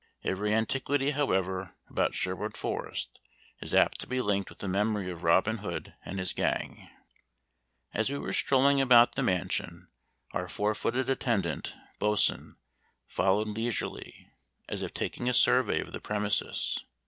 Every 0.23 0.51
antiquity, 0.51 1.11
however, 1.11 1.75
about 1.87 2.15
Sherwood 2.15 2.57
Forest 2.57 3.19
is 3.61 3.75
apt 3.75 3.99
to 3.99 4.07
be 4.07 4.19
linked 4.19 4.49
with 4.49 4.57
the 4.57 4.67
memory 4.67 5.11
of 5.11 5.21
Robin 5.21 5.59
Hood 5.59 5.93
and 6.03 6.17
his 6.17 6.33
gang. 6.33 6.89
As 7.93 8.09
we 8.09 8.17
were 8.17 8.33
strolling 8.33 8.81
about 8.81 9.13
the 9.13 9.21
mansion, 9.21 9.89
our 10.31 10.47
four 10.47 10.73
footed 10.73 11.07
attendant, 11.07 11.75
Boatswain, 11.99 12.55
followed 13.05 13.49
leisurely, 13.49 14.31
as 14.67 14.81
if 14.81 14.91
taking 14.91 15.29
a 15.29 15.35
survey 15.35 15.79
of 15.81 15.91
the 15.91 16.01
premises. 16.01 16.83